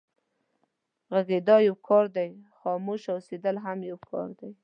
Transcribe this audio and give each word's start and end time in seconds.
غږېدا 1.13 1.55
يو 1.67 1.75
کار 1.87 2.05
دی، 2.15 2.29
خاموشه 2.57 3.09
اوسېدل 3.13 3.55
هم 3.65 3.79
يو 3.91 3.97
کار 4.09 4.27
دی. 4.39 4.51